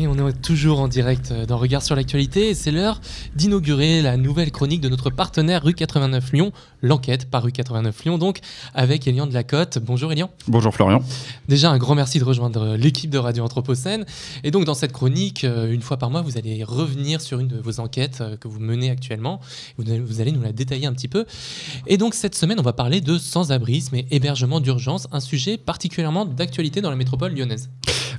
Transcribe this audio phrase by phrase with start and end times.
[0.00, 3.00] Et on est toujours en direct dans Regard sur l'actualité et c'est l'heure
[3.34, 8.16] d'inaugurer la nouvelle chronique de notre partenaire Rue 89 Lyon, l'enquête par Rue 89 Lyon,
[8.16, 8.38] donc
[8.74, 9.78] avec Elian de la Côte.
[9.82, 10.30] Bonjour Elian.
[10.46, 11.02] Bonjour Florian.
[11.48, 14.06] Déjà un grand merci de rejoindre l'équipe de Radio Anthropocène.
[14.44, 17.48] Et donc dans cette chronique, euh, une fois par mois, vous allez revenir sur une
[17.48, 19.40] de vos enquêtes euh, que vous menez actuellement.
[19.78, 21.26] Vous allez nous la détailler un petit peu.
[21.88, 26.24] Et donc cette semaine, on va parler de sans-abrisme et hébergement d'urgence, un sujet particulièrement
[26.24, 27.68] d'actualité dans la métropole lyonnaise.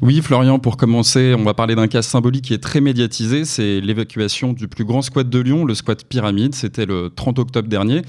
[0.01, 3.43] Oui, Florian, pour commencer, on va parler d'un cas symbolique qui est très médiatisé.
[3.43, 6.55] C'est l'évacuation du plus grand squat de Lyon, le squat Pyramide.
[6.55, 8.03] C'était le 30 octobre dernier.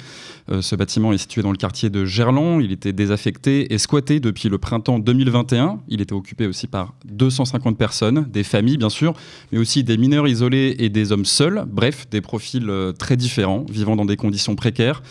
[0.53, 2.63] Euh, ce bâtiment est situé dans le quartier de Gerland.
[2.63, 5.81] Il était désaffecté et squatté depuis le printemps 2021.
[5.89, 9.15] Il était occupé aussi par 250 personnes, des familles bien sûr,
[9.51, 11.65] mais aussi des mineurs isolés et des hommes seuls.
[11.67, 15.03] Bref, des profils euh, très différents, vivant dans des conditions précaires.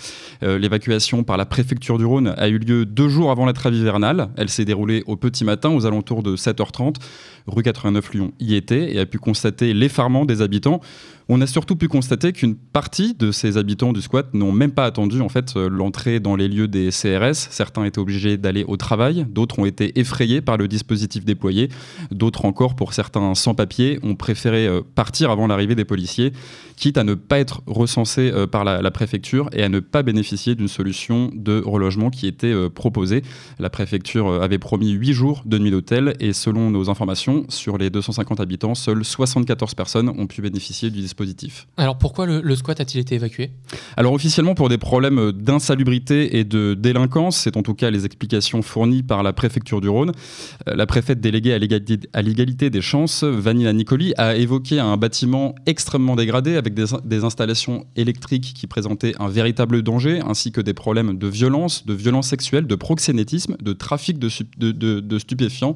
[0.43, 3.73] Euh, l'évacuation par la préfecture du Rhône a eu lieu deux jours avant la trêve
[3.73, 4.29] hivernale.
[4.37, 6.37] Elle s'est déroulée au petit matin, aux alentours de
[6.71, 6.95] 7h30.
[7.47, 10.81] Rue 89 Lyon y était et a pu constater l'effarement des habitants.
[11.31, 14.85] On a surtout pu constater qu'une partie de ces habitants du squat n'ont même pas
[14.85, 17.35] attendu en fait euh, l'entrée dans les lieux des CRS.
[17.51, 21.69] Certains étaient obligés d'aller au travail, d'autres ont été effrayés par le dispositif déployé,
[22.09, 26.33] d'autres encore, pour certains sans-papiers, ont préféré euh, partir avant l'arrivée des policiers,
[26.77, 30.55] quitte à ne pas être recensés euh, par la, préfecture et à ne pas bénéficier
[30.55, 33.21] d'une solution de relogement qui était proposée.
[33.59, 37.91] La préfecture avait promis 8 jours de nuit d'hôtel et selon nos informations, sur les
[37.91, 41.18] 250 habitants, seules 74 personnes ont pu bénéficier du dispositif
[41.77, 43.51] alors pourquoi le, squat a-t-il été évacué?
[43.97, 48.61] Alors officiellement pour des problèmes d'insalubrité et de délinquance, c'est en tout cas les explications
[48.61, 50.11] fournies par la préfecture du Rhône.
[50.67, 56.15] Euh, la préfète déléguée à l'égalité des chances, Vanina Nicoli, a évoqué un bâtiment extrêmement
[56.15, 61.27] dégradé avec des, installations électriques qui présentaient un véritable danger, ainsi que des problèmes de
[61.27, 64.29] violence, de violence sexuelle, de proxénétisme, de trafic de,
[65.01, 65.75] de stupéfiants.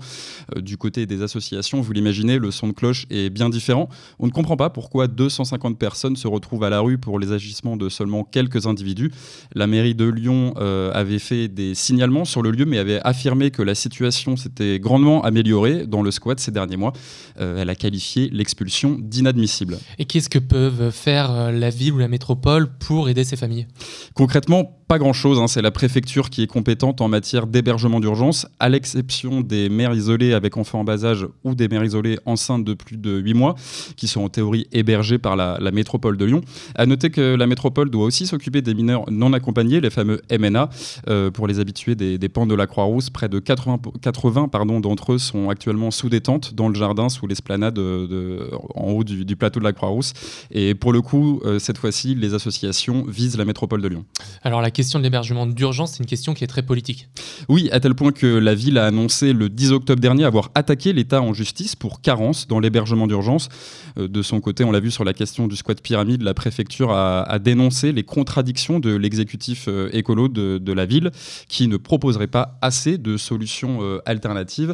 [0.55, 3.89] Euh, du côté des associations, vous l'imaginez, le son de cloche est bien différent.
[4.19, 7.31] On ne comprend pas pourquoi deux 250 personnes se retrouvent à la rue pour les
[7.31, 9.12] agissements de seulement quelques individus.
[9.56, 13.49] La mairie de Lyon euh, avait fait des signalements sur le lieu, mais avait affirmé
[13.49, 16.93] que la situation s'était grandement améliorée dans le squat ces derniers mois.
[17.39, 19.80] Euh, elle a qualifié l'expulsion d'inadmissible.
[19.98, 23.67] Et qu'est-ce que peuvent faire euh, la ville ou la métropole pour aider ces familles?
[24.14, 25.39] Concrètement, pas grand-chose.
[25.39, 25.48] Hein.
[25.48, 30.33] C'est la préfecture qui est compétente en matière d'hébergement d'urgence, à l'exception des mères isolées
[30.33, 33.55] avec enfants en bas âge ou des mères isolées enceintes de plus de 8 mois,
[33.95, 36.42] qui sont en théorie hébergées par la, métropole de Lyon.
[36.76, 40.70] À noter que la métropole doit aussi s'occuper des mineurs non accompagnés, les fameux MNA,
[41.10, 43.10] euh, pour les habitués des, des pans de la Croix-Rousse.
[43.10, 47.26] Près de 80, 80 pardon, d'entre eux sont actuellement sous détente dans le jardin, sous
[47.26, 50.14] l'esplanade de, en haut du, plateau de la Croix-Rousse.
[50.52, 54.05] Et pour le coup, euh, cette fois-ci, les associations visent la métropole de Lyon.
[54.44, 57.08] Alors la question de l'hébergement d'urgence, c'est une question qui est très politique.
[57.50, 60.94] Oui, à tel point que la ville a annoncé le 10 octobre dernier avoir attaqué
[60.94, 63.50] l'État en justice pour carence dans l'hébergement d'urgence.
[63.98, 66.91] Euh, de son côté, on l'a vu sur la question du squat pyramide, la préfecture
[66.91, 71.11] a, dénoncé les contradictions de l'exécutif euh, écolo de, la ville
[71.47, 74.73] qui ne proposerait pas assez de solutions euh, alternatives.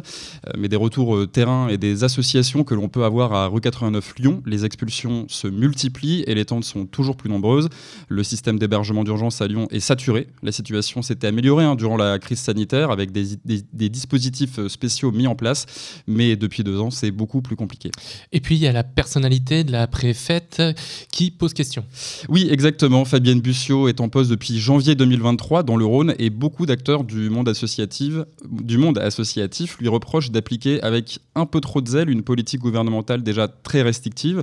[0.56, 4.42] mais des retours terrain et des associations que l'on peut avoir à rue 89 Lyon,
[4.46, 7.68] les expulsions se multiplient et les tentes sont toujours plus nombreuses.
[8.08, 10.28] Le système d'hébergement d'urgence à Lyon est saturé.
[10.42, 15.34] La situation s'était améliorée hein, durant la crise sanitaire avec des, dispositifs spéciaux mis en
[15.34, 15.66] place,
[16.06, 17.90] mais depuis deux ans, c'est beaucoup plus compliqué.
[18.32, 19.86] Et puis, il y a la personnalité de la
[20.20, 20.62] préfète
[21.10, 21.84] qui pose question.
[22.28, 23.04] Oui, exactement.
[23.04, 27.30] Fabienne Bussiot est en poste depuis janvier 2023 dans le Rhône et beaucoup d'acteurs du
[27.30, 28.14] monde associatif,
[28.50, 33.22] du monde associatif lui reprochent d'appliquer avec un peu trop de zèle une politique gouvernementale
[33.22, 34.42] déjà très restrictive.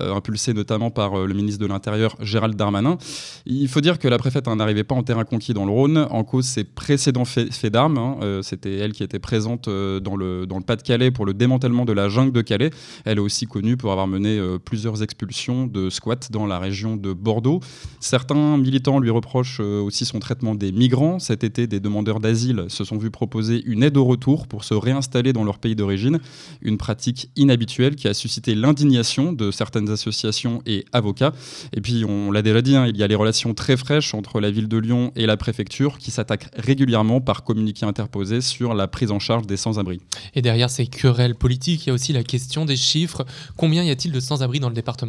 [0.00, 2.98] Euh, impulsé notamment par euh, le ministre de l'Intérieur Gérald Darmanin.
[3.46, 6.24] Il faut dire que la préfète n'arrivait pas en terrain conquis dans le Rhône, en
[6.24, 7.98] cause ses précédents faits, d'armes.
[7.98, 8.16] Hein.
[8.22, 11.92] Euh, c'était elle qui était présente dans le, dans le Pas-de-Calais pour le démantèlement de
[11.92, 12.70] la jungle de Calais.
[13.04, 17.12] Elle est aussi connue pour avoir mené plusieurs expulsions de squats dans la région de
[17.12, 17.60] Bordeaux.
[18.00, 21.20] Certains militants lui reprochent aussi son traitement des migrants.
[21.20, 24.74] Cet été, des demandeurs d'asile se sont vus proposer une aide au retour pour se
[24.74, 26.18] réinstaller dans leur pays d'origine,
[26.62, 31.32] une pratique inhabituelle qui a suscité l'indignation de certaines associations et avocats.
[31.72, 34.40] Et puis, on l'a déjà dit, hein, il y a les relations très fraîches entre
[34.40, 38.88] la ville de Lyon et la préfecture qui s'attaquent régulièrement par communiqué interposé sur la
[38.88, 40.00] prise en charge des sans-abri.
[40.34, 43.24] Et derrière ces querelles politiques, il y a aussi la question des chiffres.
[43.56, 45.03] Combien y a-t-il de sans-abri dans le département?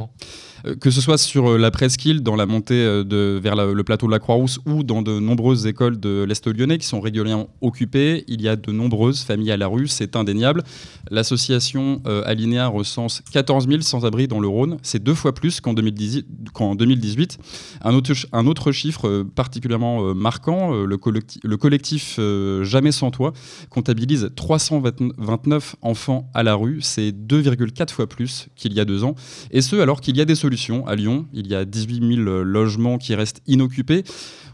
[0.65, 4.07] Euh, Que ce soit sur euh, la presqu'île, dans la montée euh, vers le plateau
[4.07, 8.23] de la Croix-Rousse ou dans de nombreuses écoles de l'Est lyonnais qui sont régulièrement occupées,
[8.27, 10.63] il y a de nombreuses familles à la rue, c'est indéniable.
[11.11, 17.37] L'association Alinéa recense 14 000 sans-abri dans le Rhône c'est deux fois plus qu'en 2018.
[17.81, 22.19] Un autre, un autre chiffre particulièrement marquant, euh, le, collectif,
[22.61, 23.33] Jamais sans toi
[23.69, 26.79] comptabilise 329 enfants à la rue.
[26.81, 29.15] C'est 2,4 fois plus qu'il y a deux ans.
[29.51, 30.87] Et ce, alors qu'il y a des solutions.
[30.87, 34.03] À Lyon, il y a 18 000 logements qui restent inoccupés.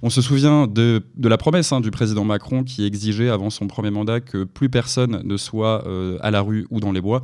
[0.01, 3.91] On se souvient de, la promesse hein, du président Macron qui exigeait avant son premier
[3.91, 7.21] mandat que plus personne ne soit euh, à la rue ou dans les bois.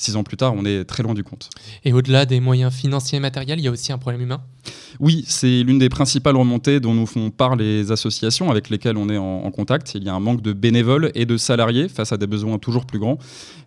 [0.00, 1.50] Six ans plus tard, on est très loin du compte.
[1.84, 4.40] Et au-delà des moyens financiers et matériels, il y a aussi un problème humain?
[4.98, 9.08] Oui, c'est l'une des principales remontées dont nous font part les associations avec lesquelles on
[9.08, 9.94] est en, contact.
[9.94, 12.86] Il y a un manque de bénévoles et de salariés face à des besoins toujours
[12.86, 13.18] plus grands.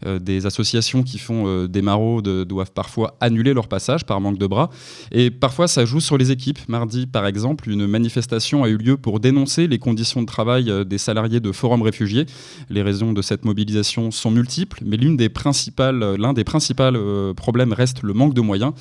[0.06, 4.38] Euh, des associations qui font euh, des maraudes doivent parfois annuler leur passage par manque
[4.38, 4.70] de bras.
[5.12, 6.60] Et parfois, ça joue sur les équipes.
[6.68, 10.84] Mardi, par exemple, une manifestation a eu lieu pour dénoncer les conditions de travail euh,
[10.84, 12.26] des salariés de Forum Réfugiés.
[12.70, 17.74] Les raisons de cette mobilisation sont multiples, mais l'une des principales, l'un des principaux problèmes
[17.74, 18.74] reste le manque de moyens.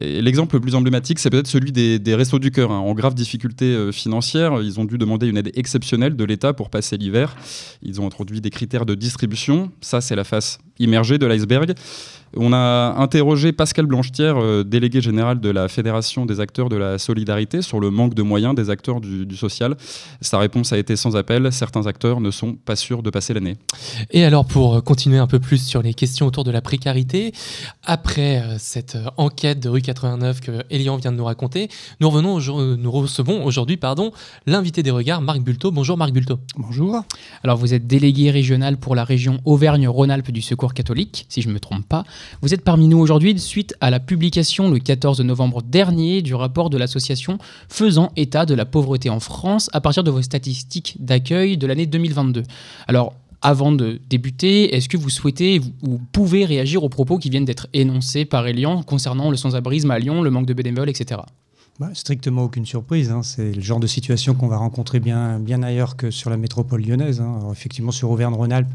[0.00, 2.70] L'exemple le plus emblématique, c'est peut-être celui des, des Restos du Cœur.
[2.70, 2.78] Hein.
[2.78, 6.70] En grave difficulté euh, financière, ils ont dû demander une aide exceptionnelle de l'État pour
[6.70, 7.36] passer l'hiver.
[7.82, 9.70] Ils ont introduit des critères de distribution.
[9.80, 11.74] Ça, c'est la face immergée de l'iceberg.
[12.38, 16.98] On a interrogé Pascal Blanchetière, euh, délégué général de la Fédération des acteurs de la
[16.98, 19.76] solidarité, sur le manque de moyens des acteurs du, social.
[20.20, 21.52] Sa réponse a été sans appel.
[21.52, 23.56] Certains acteurs ne sont pas sûrs de passer l'année.
[24.10, 27.32] Et alors, pour continuer un peu plus sur les questions autour de la précarité,
[27.84, 31.68] après euh, cette euh, enquête de rue 89 que Elian vient de nous raconter,
[32.00, 32.38] nous, revenons
[32.76, 34.10] nous recevons aujourd'hui pardon,
[34.46, 35.70] l'invité des regards, Marc Bulto.
[35.70, 36.38] Bonjour Marc Bulto.
[36.56, 37.02] Bonjour.
[37.44, 41.54] Alors, vous êtes délégué régional pour la région Auvergne-Rhône-Alpes du Secours catholique, si je ne
[41.54, 42.04] me trompe pas.
[42.42, 46.70] Vous êtes parmi nous aujourd'hui suite à la publication le 14 novembre dernier du rapport
[46.70, 51.56] de l'association faisant état de la pauvreté en France à partir de vos statistiques d'accueil
[51.56, 52.42] de l'année 2022.
[52.86, 57.44] Alors, avant de débuter, est-ce que vous souhaitez ou pouvez réagir aux propos qui viennent
[57.44, 61.20] d'être énoncés par Elian concernant le sans-abrisme à Lyon, le manque de bénévoles, etc.
[61.78, 63.10] Bah, strictement aucune surprise.
[63.10, 63.22] Hein.
[63.22, 67.20] C'est le genre de situation qu'on va rencontrer bien, ailleurs que sur la métropole lyonnaise.
[67.20, 67.40] Hein.
[67.52, 68.70] effectivement, sur Auvergne-Rhône-Alpes,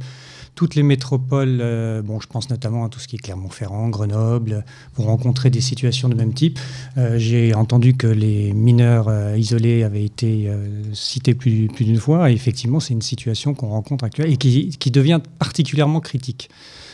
[0.55, 4.65] toutes les métropoles, euh, je pense notamment à tout ce qui est Clermont-Ferrand, Grenoble,
[4.95, 6.59] vont rencontrer des situations de même type.
[6.97, 10.51] Euh, j'ai entendu que les mineurs euh, isolés avaient été
[10.93, 12.29] cités plus, d'une fois.
[12.29, 16.49] Et effectivement, c'est une situation qu'on rencontre actuellement et qui devient particulièrement critique.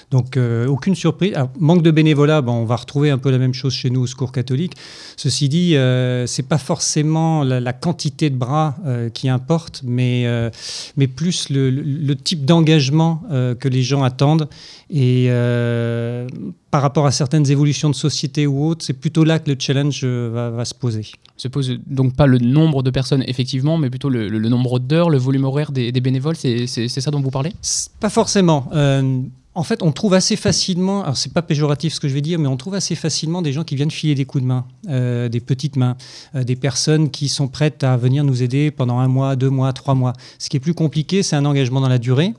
[0.09, 1.33] Donc euh, aucune surprise.
[1.59, 4.31] manque de bénévolat, on va retrouver un peu la même chose chez nous au Secours
[4.31, 4.73] catholique.
[5.17, 10.25] Ceci dit, euh, c'est pas forcément la, quantité de bras euh, qui importe, mais,
[10.95, 13.21] mais plus le, type d'engagement
[13.59, 14.47] que les gens attendent.
[14.89, 15.29] Et
[16.71, 20.05] par rapport à certaines évolutions de société ou autres, c'est plutôt là que le challenge
[20.05, 21.05] va, se poser.
[21.35, 25.17] Se pose donc pas le nombre de personnes effectivement, mais plutôt le, nombre d'heures, le
[25.17, 26.37] volume horaire des, des bénévoles.
[26.37, 27.51] C'est ça dont vous parlez?
[27.99, 28.69] Pas forcément.
[29.57, 32.37] En fait, on trouve assez facilement, alors c'est pas péjoratif ce que je vais dire,
[32.37, 35.29] mais on trouve assez facilement des gens qui viennent filer des coups de main, euh,
[35.29, 35.97] des petites mains,
[36.35, 39.73] euh, des personnes qui sont prêtes à venir nous aider pendant un mois, deux mois,
[39.73, 40.13] trois mois.
[40.37, 42.35] Ce qui est plus compliqué, c'est un engagement dans la durée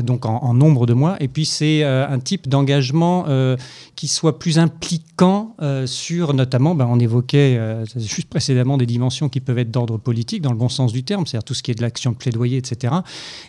[0.00, 1.16] donc en, nombre de mois.
[1.20, 3.56] Et puis c'est euh, un type d'engagement euh,
[3.96, 7.58] qui soit plus impliquant euh, sur, notamment, ben, on évoquait
[7.96, 11.26] juste précédemment des dimensions qui peuvent être d'ordre politique, dans le bon sens du terme,
[11.26, 12.94] c'est-à-dire tout ce qui est de l'action de plaidoyer, etc.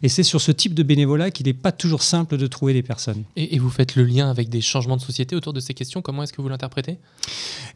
[0.01, 2.84] Et c'est sur ce type de bénévolat qu'il n'est pas toujours simple de trouver des
[2.84, 3.24] personnes.
[3.36, 6.01] Et, vous faites le lien avec des changements de société autour de ces questions.
[6.01, 6.98] Comment est-ce que vous l'interprétez?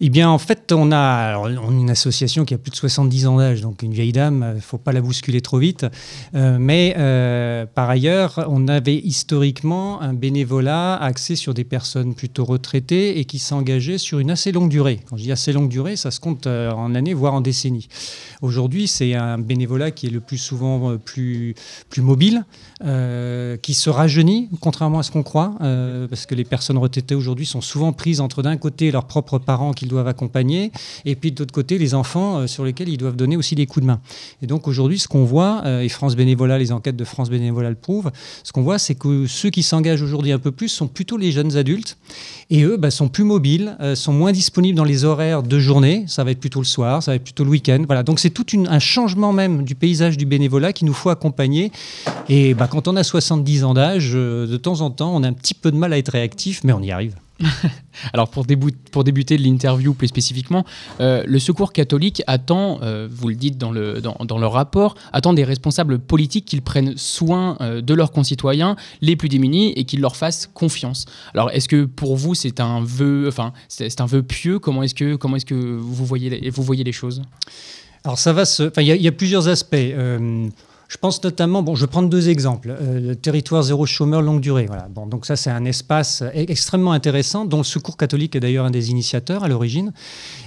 [0.02, 3.28] Eh bien, en fait, on a, alors, on une association qui a plus de 70
[3.28, 5.86] ans d'âge, donc une vieille dame, il ne faut pas la bousculer trop vite.
[6.34, 6.94] mais
[7.74, 13.25] par ailleurs, on on avait historiquement un bénévolat axé sur des personnes plutôt retraitées et
[13.25, 14.99] qui s'engageaient sur une assez longue durée.
[15.07, 17.87] Quand je dis assez longue durée, ça se compte euh, en années, voire en décennies.
[18.42, 21.54] Aujourd'hui, c'est un bénévolat qui est le plus souvent euh, plus,
[21.90, 22.45] plus mobile,
[22.84, 25.56] euh, qui se rajeunit, contrairement à ce qu'on croit,
[26.10, 29.74] parce que les personnes retraitées aujourd'hui sont souvent prises entre d'un côté leurs propres parents
[29.74, 30.72] qu'ils doivent accompagner,
[31.06, 33.84] et puis de l'autre côté les enfants sur lesquels ils doivent donner aussi des coups
[33.84, 34.00] de main.
[34.42, 37.76] Et donc aujourd'hui, ce qu'on voit, et France Bénévolat, les enquêtes de France Bénévolat le
[37.76, 38.12] prouvent,
[38.44, 41.31] ce qu'on voit, c'est que ceux qui s'engagent aujourd'hui un peu plus sont plutôt les
[41.31, 41.98] jeunes adultes.
[42.50, 46.06] Et eux bah, sont plus mobiles, euh, sont moins disponibles dans les horaires de journée.
[46.07, 47.84] Ça va être plutôt le soir, ça va être plutôt le week-end.
[47.86, 48.04] Voilà.
[48.04, 51.72] Donc c'est tout un changement même du paysage du bénévolat qu'il nous faut accompagner.
[52.30, 55.28] Et bah, quand on a 70 ans d'âge, euh, de temps en temps, on a
[55.28, 57.16] un petit peu de mal à être réactif, mais on y arrive.
[58.14, 58.45] Alors pour,
[58.92, 60.66] pour débuter l'interview plus spécifiquement,
[61.00, 65.33] euh, le Secours catholique attend, euh, vous le dites dans le, dans, le rapport, attend
[65.33, 70.02] des responsables politiques qu'ils prennent soin euh, de leurs concitoyens les plus démunis et qu'ils
[70.02, 71.06] leur fassent confiance.
[71.33, 74.59] Alors est-ce que pour vous c'est un vœu, enfin c'est un vœu pieux?
[74.59, 77.21] Comment est-ce que comment est-ce que vous voyez les, vous voyez les choses?
[78.04, 79.76] Alors ça va se, il y, a plusieurs aspects.
[80.87, 82.69] Je pense notamment, bon, je vais prendre deux exemples.
[82.69, 84.67] Euh, le territoire zéro chômeur longue durée.
[84.67, 84.87] Voilà.
[84.87, 88.65] Bon, donc ça, c'est un espace e-, extrêmement intéressant, dont le Secours catholique est d'ailleurs
[88.65, 89.91] un des initiateurs à l'origine.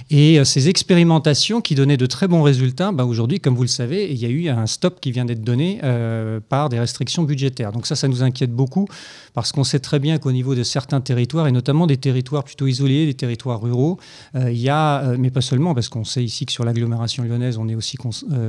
[0.09, 3.67] Et euh, ces expérimentations qui donnaient de très bons résultats, bah, aujourd'hui, comme vous le
[3.67, 7.21] savez, il y a eu un stop qui vient d'être donné euh, par des restrictions
[7.21, 7.71] budgétaires.
[7.71, 8.87] Donc ça, ça nous inquiète beaucoup
[9.35, 12.65] parce qu'on sait très bien qu'au niveau de certains territoires, et notamment des territoires plutôt
[12.65, 13.97] isolés, des territoires ruraux,
[14.35, 17.69] il y a, mais pas seulement, parce qu'on sait ici que sur l'agglomération lyonnaise, on
[17.69, 17.95] est aussi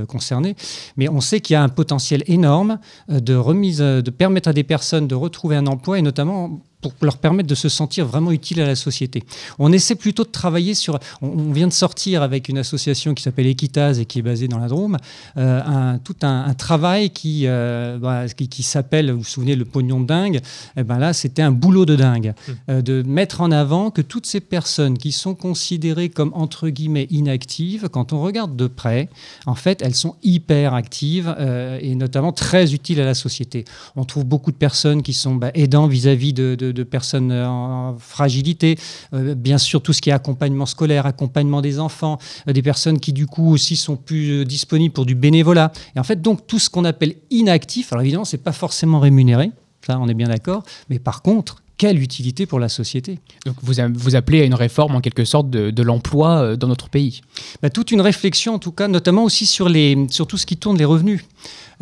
[0.08, 0.56] concerné,
[0.96, 2.78] mais on sait qu'il y a un potentiel énorme
[3.10, 6.60] euh, de remise, euh, de permettre à des personnes de retrouver un emploi et notamment
[6.82, 9.22] pour leur permettre de se sentir vraiment utile à la société.
[9.58, 10.98] On essaie plutôt de travailler sur.
[11.20, 14.58] On, vient de sortir avec une association qui s'appelle Equitaz et qui est basée dans
[14.58, 14.96] la Drôme,
[15.36, 20.00] euh, un, tout un, travail qui, euh, bah, qui, s'appelle, vous vous souvenez, le pognon
[20.00, 20.36] de dingue.
[20.36, 22.52] Et eh ben là, c'était un boulot de dingue, mmh.
[22.70, 27.06] euh, de mettre en avant que toutes ces personnes qui sont considérées comme entre guillemets
[27.10, 29.08] inactives, quand on regarde de près,
[29.46, 31.34] en fait, elles sont hyper actives
[31.80, 33.64] et notamment très utiles à la société.
[33.96, 38.78] On trouve beaucoup de personnes qui sont bah, aidants vis-à-vis de de, personnes en fragilité,
[39.14, 42.98] euh, bien sûr tout ce qui est accompagnement scolaire, accompagnement des enfants, euh, des personnes
[42.98, 45.72] qui du coup aussi sont plus euh, disponibles pour du bénévolat.
[45.96, 49.50] Et en fait, donc tout ce qu'on appelle inactif, alors évidemment, c'est pas forcément rémunéré,
[49.86, 53.18] ça on est bien d'accord, mais par contre, quelle utilité pour la société?
[53.44, 57.22] Donc vous, vous appelez à une réforme en quelque sorte de, l'emploi dans notre pays?
[57.60, 60.56] Bah, Toute une réflexion en tout cas, notamment aussi sur, les, sur tout ce qui
[60.56, 61.24] tourne les revenus.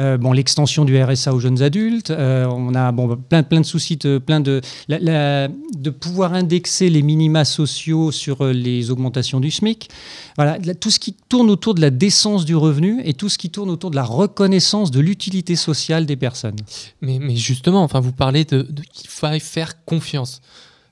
[0.01, 2.11] Euh, bon, l'extension du RSA aux jeunes adultes.
[2.11, 7.03] Euh, on a bon, plein, plein de soucis, de, plein de, de pouvoir indexer les
[7.03, 9.91] minima sociaux sur euh, les augmentations du SMIC.
[10.37, 13.51] Voilà, tout ce qui tourne autour de la décence du revenu et tout ce qui
[13.51, 16.57] tourne autour de la reconnaissance de l'utilité sociale des personnes.
[17.03, 20.41] Mais, mais justement, enfin, vous parlez de, de qu'il faille faire confiance.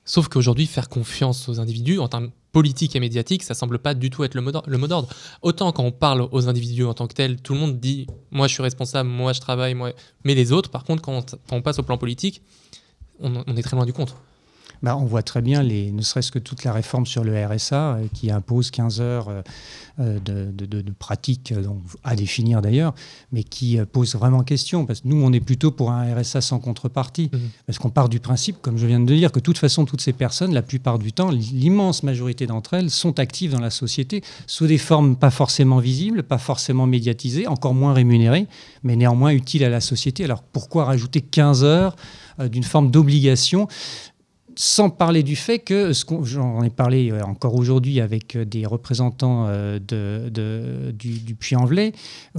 [0.09, 4.09] Sauf qu'aujourd'hui, faire confiance aux individus en termes politique et médiatique, ça semble pas du
[4.09, 5.07] tout être le mot d'ordre.
[5.43, 8.47] Autant quand on parle aux individus en tant que tels, tout le monde dit moi
[8.47, 9.91] je suis responsable, moi je travaille, moi.
[10.23, 12.41] Mais les autres, par contre, quand on, passe au plan politique,
[13.19, 14.15] on est très loin du compte.
[14.81, 17.95] Bah, on voit très bien, les, ne serait-ce que toute la réforme sur le RSA
[17.95, 19.41] euh, qui impose 15 heures euh,
[19.99, 21.53] euh, de, de, de, pratique,
[22.03, 22.93] à définir d'ailleurs,
[23.33, 24.85] mais qui pose vraiment question.
[24.85, 27.29] Parce que nous, on est plutôt pour un RSA sans contrepartie.
[27.33, 27.39] Mhm.
[27.67, 30.01] Parce qu'on part du principe, comme je viens de dire, que de toute façon, toutes
[30.01, 34.23] ces personnes, la plupart du temps, l'immense majorité d'entre elles, sont actives dans la société
[34.47, 38.47] sous des formes pas forcément visibles, pas forcément médiatisées, encore moins rémunérées,
[38.83, 40.23] mais néanmoins utiles à la société.
[40.23, 41.95] Alors pourquoi rajouter 15 heures
[42.39, 43.67] d'une forme d'obligation?
[44.61, 49.45] Sans parler du fait que, j'en ai parlé euh, encore aujourd'hui avec euh, des représentants
[49.47, 51.93] euh, de, du, Puy-en-Velay,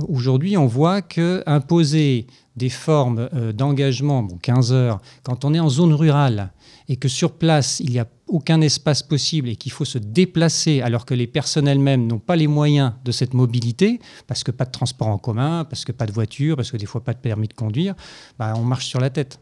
[0.06, 5.70] aujourd'hui on voit que imposer des formes d'engagement, bon, 15 heures, quand on est en
[5.70, 6.52] zone rurale
[6.90, 10.82] et que sur place il n'y a aucun espace possible et qu'il faut se déplacer
[10.82, 14.66] alors que les personnes elles-mêmes n'ont pas les moyens de cette mobilité, parce que pas
[14.66, 17.20] de transport en commun, parce que pas de voiture, parce que des fois pas de
[17.20, 17.94] permis de conduire,
[18.38, 19.40] bah, on marche sur la tête.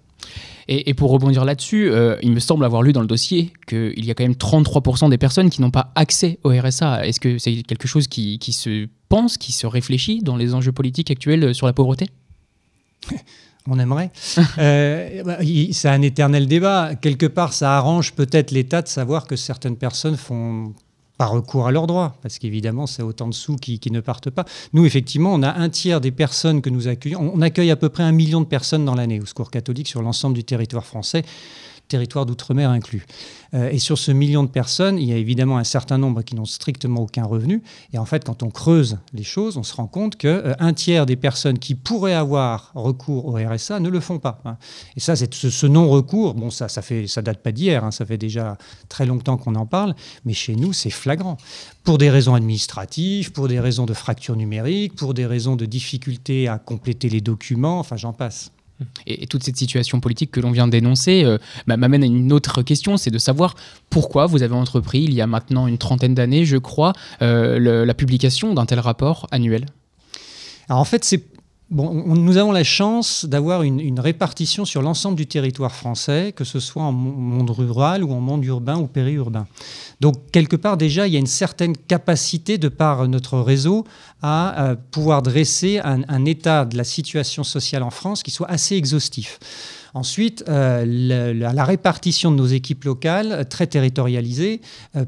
[0.70, 4.10] Et, pour rebondir là-dessus, euh, il me semble avoir lu dans le dossier qu'il y
[4.10, 7.06] a quand même 33% des personnes qui n'ont pas accès au RSA.
[7.06, 11.10] Est-ce que c'est quelque chose qui, se pense, qui se réfléchit dans les enjeux politiques
[11.10, 12.10] actuels sur la pauvreté?
[13.66, 14.10] On aimerait.
[14.58, 15.38] euh, bah,
[15.72, 16.94] c'est un éternel débat.
[16.96, 20.74] Quelque part, ça arrange peut-être l'État de savoir que certaines personnes font
[21.18, 24.44] par recours à leurs droits, parce qu'évidemment, c'est autant de sous qui, ne partent pas.
[24.72, 27.32] Nous, effectivement, on a un tiers des personnes que nous accueillons.
[27.34, 30.00] On accueille à peu près un million de personnes dans l'année au Secours catholique sur
[30.00, 31.24] l'ensemble du territoire français
[31.88, 33.06] territoire d'outre-mer inclus.
[33.54, 36.34] Euh, et sur ce million de personnes, il y a évidemment un certain nombre qui
[36.34, 37.62] n'ont strictement aucun revenu.
[37.92, 40.28] Et en fait, quand on creuse les choses, on se rend compte qu'un
[40.60, 44.40] euh, tiers des personnes qui pourraient avoir recours au RSA ne le font pas.
[44.44, 44.56] Hein.
[44.96, 46.34] Et ça, c'est ce, non-recours.
[46.34, 47.84] Bon, ça, ça date pas d'hier.
[47.84, 49.94] Hein, ça fait déjà très longtemps qu'on en parle.
[50.24, 51.38] Mais chez nous, c'est flagrant.
[51.84, 56.48] Pour des raisons administratives, pour des raisons de fracture numérique, pour des raisons de difficulté
[56.48, 57.78] à compléter les documents.
[57.78, 58.50] Enfin, j'en passe.
[59.06, 62.96] Et, toute cette situation politique que l'on vient d'énoncer euh, m'amène à une autre question,
[62.96, 63.54] c'est de savoir
[63.90, 66.92] pourquoi vous avez entrepris, il y a maintenant une trentaine d'années, je crois,
[67.22, 69.66] euh, la publication d'un tel rapport annuel.
[70.68, 71.24] Alors en fait, c'est
[71.70, 76.60] Bon, nous avons la chance d'avoir une, répartition sur l'ensemble du territoire français, que ce
[76.60, 79.46] soit en monde rural ou en monde urbain ou périurbain.
[80.00, 83.84] Donc, quelque part, déjà, il y a une certaine capacité de par notre réseau
[84.22, 89.38] à, pouvoir dresser un, état de la situation sociale en France qui soit assez exhaustif.
[89.98, 94.60] Ensuite, la, la, répartition de nos équipes locales, très territorialisées,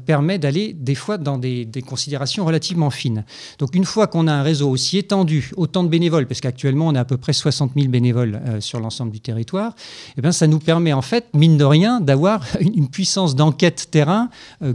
[0.05, 3.23] permet d'aller des fois dans des, considérations relativement fines.
[3.57, 6.95] Donc une fois qu'on a un réseau aussi étendu, autant de bénévoles, parce qu'actuellement on
[6.95, 9.73] a à peu près 60 000 bénévoles sur l'ensemble du territoire,
[10.17, 14.29] eh bien, ça nous permet en fait, mine de rien, d'avoir une puissance d'enquête terrain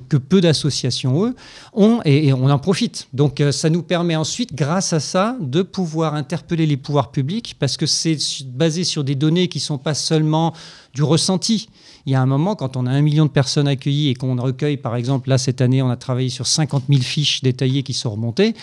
[0.08, 1.34] que peu d'associations, eux,
[1.74, 3.08] ont et, on en profite.
[3.12, 7.76] Donc ça nous permet ensuite, grâce à ça, de pouvoir interpeller les pouvoirs publics parce
[7.76, 10.52] que c'est basé sur des données qui sont pas seulement
[10.94, 11.68] du ressenti.
[12.06, 14.40] Il y a un moment, quand on a un million de personnes accueillies et qu'on
[14.40, 17.94] recueille, par exemple, là, cette année, on a travaillé sur 50 000 fiches détaillées qui
[17.94, 18.54] sont remontées,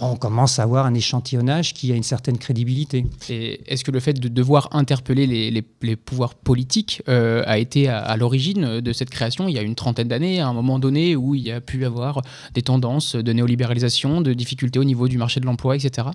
[0.00, 3.06] on commence à avoir un échantillonnage qui a une certaine crédibilité.
[3.28, 8.16] Et est-ce que le fait de devoir interpeller les, pouvoirs politiques euh, a été à,
[8.16, 11.34] l'origine de cette création il y a une trentaine d'années, à un moment donné où
[11.34, 12.22] il y a pu avoir
[12.54, 16.08] des tendances de néolibéralisation, de difficultés au niveau du marché de l'emploi, etc.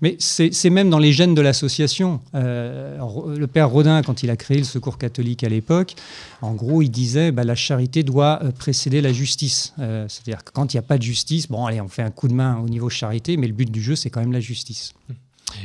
[0.00, 2.20] Mais c'est même dans les gènes de l'association.
[2.34, 2.98] Euh,
[3.36, 5.94] le père Rodin, quand il a créé le Secours catholique à l'époque,
[6.40, 9.74] en gros, il disait bah, la charité doit euh, précéder la justice.
[9.76, 12.28] C'est-à-dire que quand il n'y a pas de justice, bon, allez, on fait un coup
[12.28, 14.92] de main au niveau charité mais le but du jeu, c'est quand même la justice.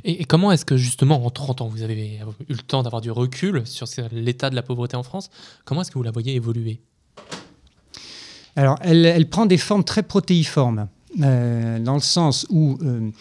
[0.04, 3.12] Et, comment est-ce que justement en 30 ans, vous avez eu le temps d'avoir du
[3.12, 5.30] recul sur l'état de la pauvreté en France
[5.66, 6.82] Comment est-ce que vous la voyez évoluer?
[8.56, 10.88] Alors, elle, prend des formes très protéiformes,
[11.22, 12.78] euh, dans le sens où...
[12.82, 13.12] Euh,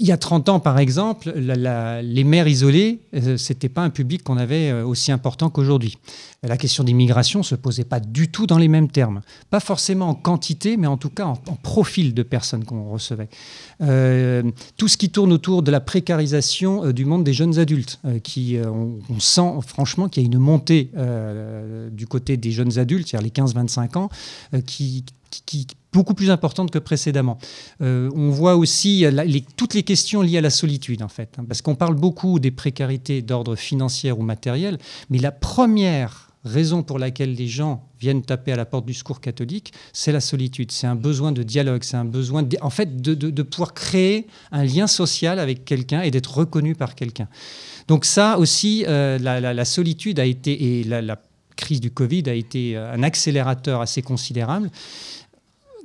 [0.00, 3.90] il y a 30 ans, par exemple, les mères isolées, euh, ce n'était pas un
[3.90, 5.98] public qu'on avait euh, aussi important qu'aujourd'hui.
[6.42, 9.20] La question d'immigration ne se posait pas du tout dans les mêmes termes.
[9.50, 13.28] Pas forcément en quantité, mais en tout cas en, profil de personnes qu'on recevait.
[13.82, 14.42] Euh,
[14.78, 19.20] tout ce qui tourne autour de la précarisation du monde des jeunes adultes, qui, on,
[19.20, 20.90] sent franchement qu'il y a une montée
[21.92, 24.08] du côté des jeunes adultes, c'est-à-dire les 15-25 ans,
[24.64, 27.38] qui, qui, beaucoup plus importante que précédemment.
[27.80, 29.04] Euh, on voit aussi
[29.56, 32.50] toutes les questions liées à la solitude, en fait, hein, parce qu'on parle beaucoup des
[32.50, 38.52] précarités d'ordre financier ou matériel, mais la première raison pour laquelle les gens viennent taper
[38.52, 40.72] à la porte du secours catholique, c'est la solitude.
[40.72, 44.86] C'est un besoin de dialogue, c'est un besoin, en fait, de, pouvoir créer un lien
[44.86, 47.28] social avec quelqu'un et d'être reconnu par quelqu'un.
[47.88, 51.20] Donc ça aussi, euh, la, solitude a été, et la, la
[51.56, 54.70] crise du Covid a été euh, un accélérateur assez considérable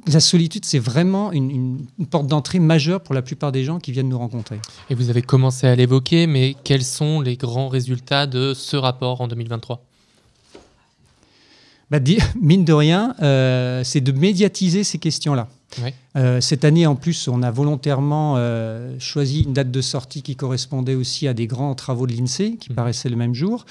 [0.08, 4.10] la solitude, c'est vraiment une, porte d'entrée majeure pour la plupart des gens qui viennent
[4.10, 4.60] nous rencontrer.
[4.90, 9.22] Et vous avez commencé à l'évoquer, mais quels sont les grands résultats de ce rapport
[9.22, 9.84] en 2023
[11.90, 12.00] bah,
[12.42, 15.48] Mine de rien, euh, c'est de médiatiser ces questions-là.
[16.16, 20.36] Euh, cette année, en plus, on a volontairement euh, choisi une date de sortie qui
[20.36, 22.76] correspondait aussi à des grands travaux de l'INSEE qui mmh.
[22.76, 23.66] paraissaient le même jour,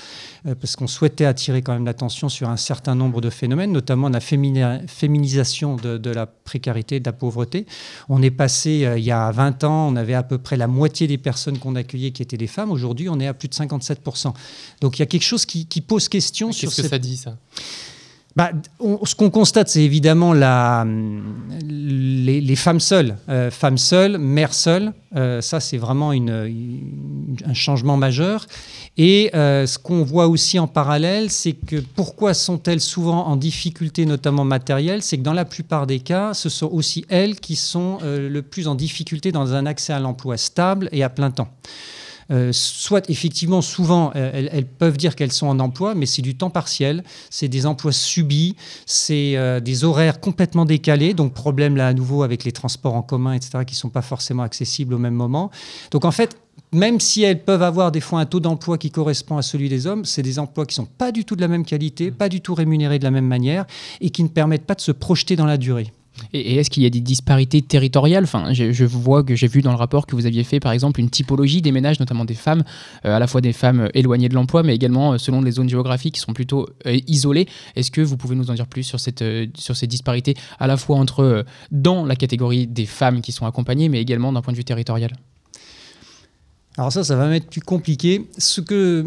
[0.47, 4.09] euh, parce qu'on souhaitait attirer quand même l'attention sur un certain nombre de phénomènes, notamment
[4.09, 7.67] la féminisation de, la précarité, de la pauvreté.
[8.09, 11.07] On est passé, il y a 20 ans, on avait à peu près la moitié
[11.07, 12.71] des personnes qu'on accueillait qui étaient des femmes.
[12.71, 14.35] Aujourd'hui, on est à plus de 57%.
[14.81, 16.69] Donc il y a quelque chose qui, pose question sur...
[16.69, 17.37] Qu'est-ce que ça dit, ça?
[18.37, 18.51] Bah,
[19.05, 21.21] ce qu'on constate, c'est évidemment les,
[22.57, 23.17] femmes seules.
[23.29, 28.47] Euh, femmes seules, mères seules, euh, ça c'est vraiment un changement majeur.
[28.97, 34.05] Et euh, ce qu'on voit aussi en parallèle, c'est que pourquoi sont-elles souvent en difficulté,
[34.05, 35.03] notamment matérielle?
[35.03, 38.67] C'est que dans la plupart des cas, ce sont aussi elles qui sont le plus
[38.67, 41.49] en difficulté dans un accès à l'emploi stable et à plein temps.
[42.31, 46.37] Euh, soit effectivement, souvent, euh, elles, peuvent dire qu'elles sont en emploi, mais c'est du
[46.37, 48.57] temps partiel, c'est des emplois subis,
[48.87, 53.03] c'est euh, des horaires complètement décalés, donc problème là à nouveau avec les transports en
[53.03, 55.51] commun, etc., qui ne sont pas forcément accessibles au même moment.
[55.91, 56.37] Donc en fait,
[56.73, 59.87] même si elles peuvent avoir des fois un taux d'emploi qui correspond à celui des
[59.87, 62.29] hommes, c'est des emplois qui ne sont pas du tout de la même qualité, pas
[62.29, 63.65] du tout rémunérés de la même manière
[64.01, 65.93] et qui ne permettent pas de se projeter dans la durée.
[66.33, 69.71] Et, est-ce qu'il y a des disparités territoriales enfin, je, vois que j'ai vu dans
[69.71, 72.65] le rapport que vous aviez fait, par exemple, une typologie des ménages, notamment des femmes,
[73.05, 75.53] euh, à la fois des femmes euh, éloignées de l'emploi, mais également euh, selon les
[75.53, 76.69] zones géographiques qui sont plutôt
[77.07, 77.47] isolées.
[77.77, 79.25] Est-ce que vous pouvez nous en dire plus sur, cette,
[79.57, 83.89] sur ces disparités, à la fois entre dans la catégorie des femmes qui sont accompagnées,
[83.89, 85.13] mais également d'un point de vue territorial?
[86.77, 88.29] Alors ça, ça va m'être plus compliqué.
[88.37, 89.07] Ce que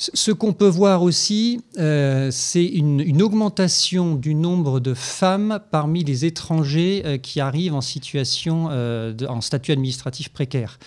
[0.00, 6.24] ce qu'on peut voir aussi, euh, c'est une, augmentation du nombre de femmes parmi les
[6.24, 10.78] étrangers euh, qui arrivent en situation, euh, en statut administratif précaire.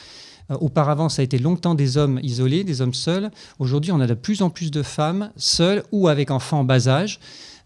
[0.59, 3.31] Auparavant, ça a été longtemps des hommes isolés, des hommes seuls.
[3.59, 6.87] Aujourd'hui, on a de plus en plus de femmes seules ou avec enfants en bas
[6.89, 7.19] âge.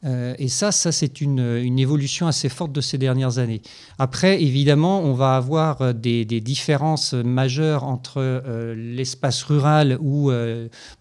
[0.07, 3.61] Euh, et ça, ça c'est une, évolution assez forte de ces dernières années.
[3.99, 10.31] Après, évidemment, on va avoir euh, des, différences majeures entre euh, l'espace rural où,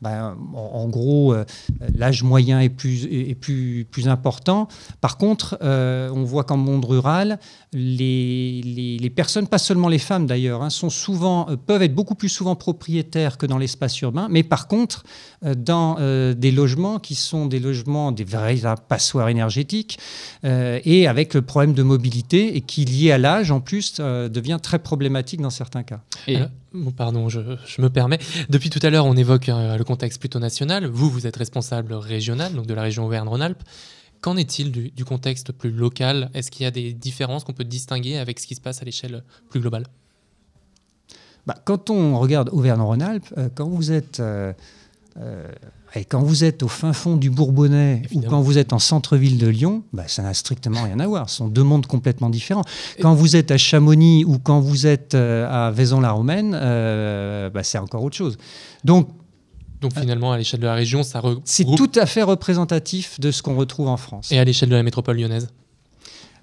[0.01, 1.35] ben, en, gros,
[1.95, 4.69] l'âge moyen est, plus, important.
[5.01, 7.39] Par contre, on voit qu'en monde rural,
[7.73, 12.29] les, les, personnes, pas seulement les femmes d'ailleurs, hein, sont souvent, peuvent être beaucoup plus
[12.29, 15.05] souvent propriétaires que dans l'espace urbain, mais par contre,
[15.55, 15.97] dans
[16.33, 19.99] des logements qui sont des logements, des véritables passoires énergétiques,
[20.45, 24.79] et avec le problème de mobilité, et qui, lié à l'âge en plus, devient très
[24.79, 26.01] problématique dans certains cas.
[26.27, 26.39] Et...
[26.97, 28.19] pardon, je, je, me permets.
[28.49, 30.87] Depuis tout à l'heure, on évoque le contexte plutôt national.
[30.87, 33.63] Vous, vous êtes responsable régional, donc de la région Auvergne-Rhône-Alpes.
[34.21, 36.31] Qu'en est-il du, contexte plus local?
[36.35, 38.85] Est-ce qu'il y a des différences qu'on peut distinguer avec ce qui se passe à
[38.85, 39.87] l'échelle plus globale?
[41.47, 44.21] Bah, Quand on regarde Auvergne-Rhône-Alpes, euh, quand vous êtes...
[44.21, 44.53] Euh, euh,
[45.95, 49.39] et quand vous êtes au fin fond du Bourbonnais ou quand vous êtes en centre-ville
[49.39, 51.31] de Lyon, bah, ça n'a strictement rien à voir.
[51.31, 52.65] Ce sont deux mondes complètement différents.
[53.01, 58.17] Quand vous êtes à Chamonix ou quand vous êtes à Vaison-la-Romaine, bah, c'est encore autre
[58.17, 58.37] chose.
[58.85, 59.09] Donc,
[59.81, 63.43] donc finalement, à l'échelle de la région, ça C'est tout à fait représentatif de ce
[63.43, 64.33] qu'on retrouve en France.
[64.33, 65.49] Et à l'échelle de la métropole lyonnaise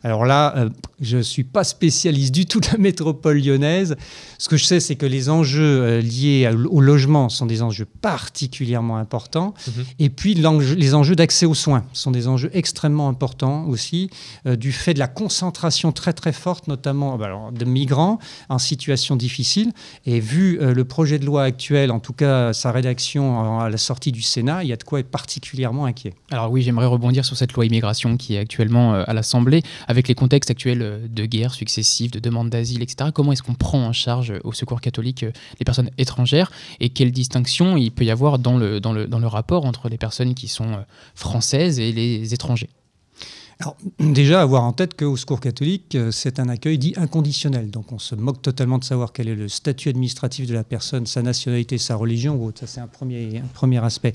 [0.03, 3.95] alors là, euh, je ne suis pas spécialiste du tout de la métropole lyonnaise.
[4.37, 7.85] Ce que je sais, c'est que les enjeux euh, liés au logement sont des enjeux
[7.85, 9.53] particulièrement importants.
[9.65, 9.85] Mhm.
[9.99, 14.09] Et puis les enjeux d'accès aux soins sont des enjeux extrêmement importants aussi,
[14.45, 19.15] euh, du fait de la concentration très très forte, notamment bah, de migrants en situation
[19.15, 19.71] difficile.
[20.05, 24.11] Et vu le projet de loi actuel, en tout cas sa rédaction à la sortie
[24.11, 26.13] du Sénat, il y a de quoi être particulièrement inquiet.
[26.31, 29.63] Alors oui, j'aimerais rebondir sur cette loi immigration qui est actuellement à l'Assemblée
[29.93, 33.53] avec les contextes actuels euh, de guerre successives, de demandes d'asile, etc., comment est-ce qu'on
[33.53, 37.91] prend en charge euh, au secours catholique euh, les personnes étrangères et quelle distinction il
[37.91, 40.84] peut y avoir dans le, rapport entre les personnes qui sont
[41.15, 42.69] françaises et les étrangers?
[43.59, 47.69] Alors, déjà, avoir en tête qu'au Secours catholique, euh, c'est un accueil dit inconditionnel.
[47.69, 51.05] Donc, on se moque totalement de savoir quel est le statut administratif de la personne,
[51.05, 52.59] sa nationalité, sa religion ou autre.
[52.61, 54.13] Ça, c'est un premier, un premier aspect.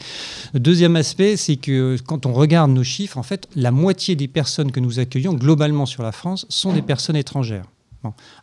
[0.54, 4.28] Le deuxième aspect, c'est que quand on regarde nos chiffres, en fait, la moitié des
[4.28, 7.64] personnes que nous accueillons globalement sur la France sont des personnes étrangères.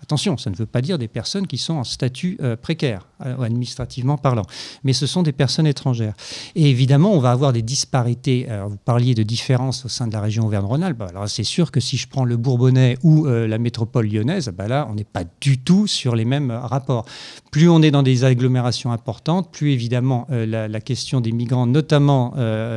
[0.02, 3.42] Attention, ça ne veut pas dire des personnes qui sont en statut euh, précaire, euh,
[3.42, 4.46] administrativement parlant,
[4.84, 6.14] mais ce sont des personnes étrangères.
[6.56, 8.48] Et évidemment, on va avoir des disparités.
[8.68, 11.02] vous parliez de différences au sein de la région Auvergne-Rhône-Alpes.
[11.02, 14.68] Alors c'est sûr que si je prends le Bourbonnais ou euh, la métropole lyonnaise, bah
[14.68, 17.06] là, on n'est pas du tout sur les mêmes rapports.
[17.52, 22.34] Plus on est dans des agglomérations importantes, plus évidemment la, question des migrants, notamment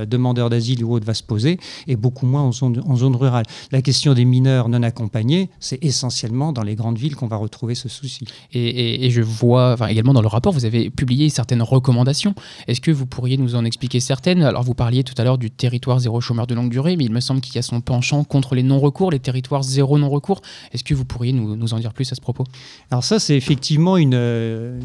[0.07, 3.45] demandeurs d'asile ou autres, va se poser, et beaucoup moins en zone, en zone rurale.
[3.73, 7.75] La question des mineurs non accompagnés, c'est essentiellement dans les grandes villes qu'on va retrouver
[7.75, 8.25] ce souci.
[8.53, 12.35] Et, je vois enfin, également dans le rapport, vous avez publié certaines recommandations.
[12.67, 14.43] Est-ce que vous pourriez nous en expliquer certaines?
[14.43, 17.13] Alors vous parliez tout à l'heure du territoire zéro chômeur de longue durée, mais il
[17.13, 20.41] me semble qu'il y a son penchant contre les non-recours, les territoires zéro non-recours.
[20.73, 22.45] Est-ce que vous pourriez nous, nous, en dire plus à ce propos?
[22.91, 24.81] Alors ça, c'est effectivement une,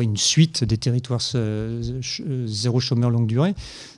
[0.00, 1.22] une suite des territoires
[2.46, 3.54] zéro chômeur longue durée.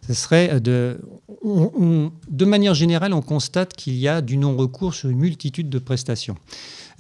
[0.07, 1.01] Ce serait de,
[1.45, 6.37] de manière générale, on constate qu'il y a du non-recours sur une multitude de prestations.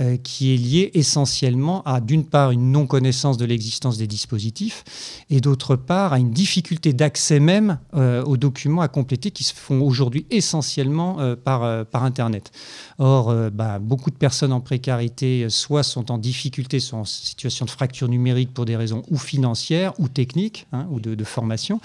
[0.01, 4.83] Euh, qui est lié essentiellement à, d'une part, une non-connaissance de l'existence des dispositifs,
[5.31, 9.55] et d'autre part, à une difficulté d'accès même euh, aux documents à compléter qui se
[9.55, 12.51] font aujourd'hui essentiellement euh, par, par Internet.
[12.99, 17.71] Or, bah, beaucoup de personnes en précarité, soit sont en difficulté, sont en situation de
[17.71, 21.81] fracture numérique pour des raisons ou financières ou techniques, hein, ou de, formation.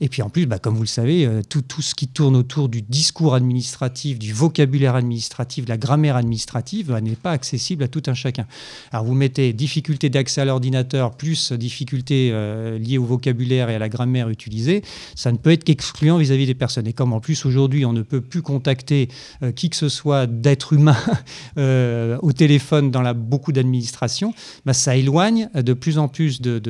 [0.00, 2.68] Et puis en plus, bah, comme vous le savez, tout, tout ce qui tourne autour
[2.68, 7.84] du discours administratif, du vocabulaire administratif, de la grammaire administrative, bah, n'est pas accessible accessible
[7.84, 8.46] à tout un chacun.
[8.90, 13.78] Alors vous mettez difficulté d'accès à l'ordinateur plus difficulté euh, liée au vocabulaire et à
[13.78, 14.82] la grammaire utilisée,
[15.14, 16.88] ça ne peut être qu'excluant vis-à-vis des personnes.
[16.88, 19.08] Et comme en plus aujourd'hui on ne peut plus contacter
[19.42, 20.96] euh, qui que ce soit d'être humain
[21.58, 24.34] euh, au téléphone dans la, beaucoup d'administrations,
[24.66, 26.60] bah, ça éloigne de plus en plus de,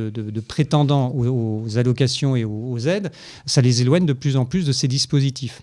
[0.46, 3.10] prétendants aux, allocations et aux aides,
[3.46, 5.62] ça les éloigne de plus en plus de ces dispositifs.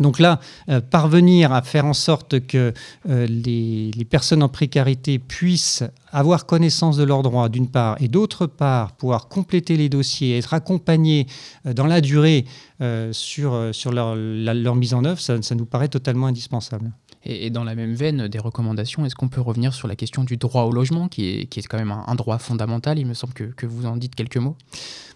[0.00, 2.72] Donc là, euh, parvenir à faire en sorte que
[3.10, 8.46] euh, les, personnes en précarité puissent avoir connaissance de leurs droits, d'une part, et d'autre
[8.46, 11.26] part, pouvoir compléter les dossiers, être accompagnés
[11.66, 12.46] euh, dans la durée
[13.12, 13.52] sur
[13.92, 16.90] leur, mise en œuvre, ça, nous paraît totalement indispensable.
[17.24, 20.36] Et, dans la même veine des recommandations, est-ce qu'on peut revenir sur la question du
[20.36, 23.32] droit au logement, qui est, qui est quand même un, droit fondamental Il me semble
[23.32, 24.56] que, que vous en dites quelques mots?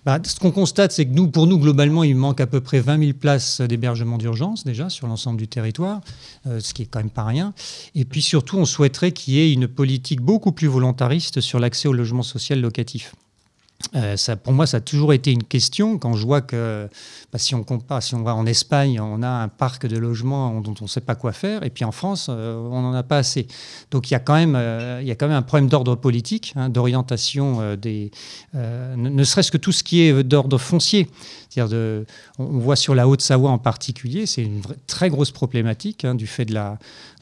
[0.05, 2.79] Bah, ce qu'on constate, c'est que nous, pour nous, globalement, il manque à peu près
[2.79, 6.01] 20 000 places d'hébergement d'urgence déjà sur l'ensemble du territoire,
[6.47, 7.53] euh, ce qui est quand même pas rien.
[7.97, 11.89] Et puis surtout, on souhaiterait qu'il y ait une politique beaucoup plus volontariste sur l'accès
[11.89, 13.15] au logement social locatif.
[13.95, 15.99] Euh, pour moi, ça a toujours été une question.
[15.99, 16.89] Quand je vois que
[17.33, 20.61] bah, si on compare, si on va en Espagne, on a un parc de logements
[20.61, 23.03] dont on ne sait pas quoi faire, et puis en France, euh, on n'en a
[23.03, 23.47] pas assez.
[23.91, 26.53] Donc il y a quand même, euh, y a quand même un problème d'ordre politique,
[26.57, 28.11] hein, d'orientation des,
[28.55, 31.09] ne, serait-ce que tout ce qui est d'ordre foncier.
[31.59, 36.45] On voit sur la Haute-Savoie en particulier, c'est une très grosse problématique hein, du fait
[36.45, 36.79] de la,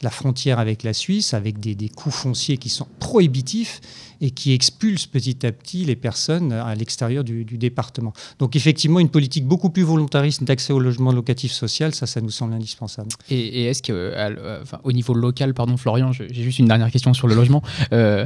[0.09, 3.81] frontière avec la Suisse, avec des, des coûts fonciers qui sont prohibitifs
[4.21, 8.13] et qui expulse petit à petit les personnes à l'extérieur du, département.
[8.39, 12.29] Donc effectivement, une politique beaucoup plus volontariste d'accès au logement locatif social, ça, ça nous
[12.29, 13.09] semble indispensable.
[13.29, 17.27] Et, est-ce que, euh, au niveau local, pardon Florian, j'ai juste une dernière question sur
[17.27, 17.61] le logement.
[17.93, 18.25] Euh,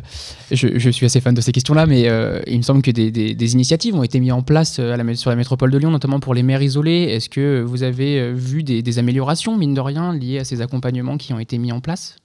[0.51, 3.95] je, suis assez fan de ces questions-là, mais euh, il me semble que des, initiatives
[3.95, 4.83] ont été mises en place sur
[5.29, 7.03] la métropole de Lyon, notamment pour les maires isolés.
[7.09, 11.33] Est-ce que vous avez vu des, améliorations, mine de rien, liées à ces accompagnements qui
[11.33, 12.15] ont été mis en place?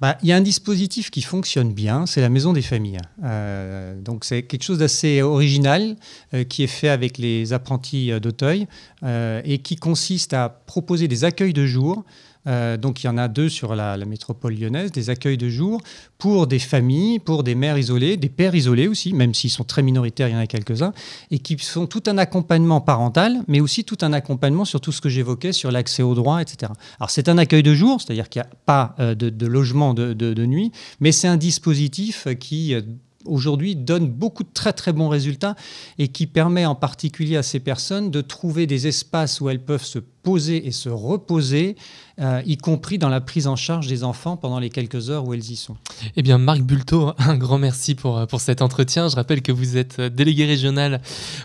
[0.00, 3.00] Bah, il y a un dispositif qui fonctionne bien, c'est la maison des familles.
[3.24, 5.96] Euh, donc c'est quelque chose d'assez original
[6.32, 8.66] euh, qui est fait avec les apprentis d'Auteuil
[9.02, 12.04] euh, et qui consiste à proposer des accueils de jour
[12.46, 15.80] euh, donc il y en a deux sur la, métropole lyonnaise, des accueils de jour
[16.18, 19.82] pour des familles, pour des mères isolées, des pères isolés aussi, même s'ils sont très
[19.82, 20.92] minoritaires, il y en a quelques-uns,
[21.30, 25.00] et qui font tout un accompagnement parental, mais aussi tout un accompagnement sur tout ce
[25.00, 26.72] que j'évoquais, sur l'accès aux droits, etc.
[26.98, 30.46] Alors c'est un accueil de jour, c'est-à-dire qu'il n'y a pas euh, de, logement de,
[30.46, 32.82] nuit, mais c'est un dispositif qui euh,
[33.24, 35.54] aujourd'hui donne beaucoup de très très bons résultats
[35.98, 39.84] et qui permet en particulier à ces personnes de trouver des espaces où elles peuvent
[39.84, 39.98] se
[40.28, 41.74] poser et se reposer,
[42.20, 45.32] euh, y compris dans la prise en charge des enfants pendant les quelques heures où
[45.32, 45.76] elles y sont.
[46.16, 49.08] Eh bien, Marc Bulto, un grand merci pour, pour cet entretien.
[49.08, 51.00] Je rappelle que vous êtes délégué régional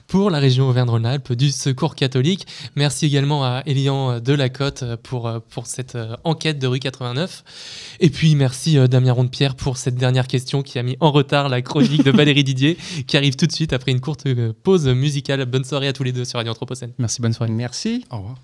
[0.08, 2.46] pour la région Auvergne-Rhône-Alpes du Secours catholique.
[2.76, 7.96] Merci également à Elian Delacote pour, pour cette euh, enquête de rue 89.
[8.00, 11.48] Et puis, merci euh, Damien Ronde-Pierre pour cette dernière question qui a mis en retard
[11.48, 14.28] la chronique de Valérie Didier, qui arrive tout de suite après une courte
[14.63, 15.46] pause musicale.
[15.46, 16.91] Bonne soirée à tous les deux sur Radio Anthropocène.
[16.98, 17.52] Merci, bonne soirée.
[17.52, 18.06] Merci.
[18.12, 18.43] Au revoir.